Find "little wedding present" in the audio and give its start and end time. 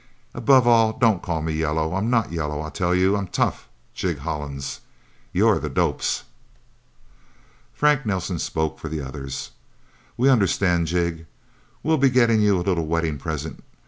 12.65-13.61